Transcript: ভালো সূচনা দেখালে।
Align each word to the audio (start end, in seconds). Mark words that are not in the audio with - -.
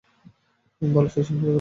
ভালো 0.81 1.09
সূচনা 1.09 1.35
দেখালে। 1.35 1.49